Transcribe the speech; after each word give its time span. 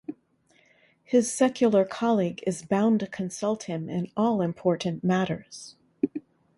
His 1.03 1.31
secular 1.31 1.85
colleague 1.85 2.43
is 2.47 2.63
bound 2.63 3.01
to 3.01 3.07
consult 3.07 3.65
him 3.65 3.87
in 3.87 4.11
all 4.17 4.41
important 4.41 5.03
matters. 5.03 5.75